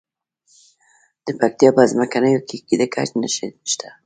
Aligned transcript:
د 1.25 1.27
پکتیا 1.39 1.69
په 1.75 1.81
څمکنیو 1.89 2.45
کې 2.47 2.75
د 2.79 2.83
ګچ 2.93 3.09
نښې 3.21 3.47
شته. 3.71 3.89